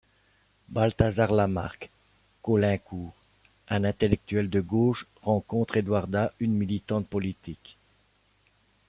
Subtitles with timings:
[0.69, 3.13] Balthazar Lamarck-Caulaincourt,
[3.69, 7.77] un intellectuel de gauche, rencontre Edwarda, une militante politique.